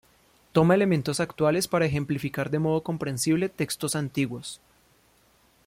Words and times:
Toma 0.51 0.73
elementos 0.73 1.19
actuales 1.19 1.67
para 1.67 1.85
ejemplificar 1.85 2.49
de 2.49 2.57
modo 2.57 2.81
comprensible 2.81 3.49
textos 3.49 3.95
antiguos. 3.95 4.59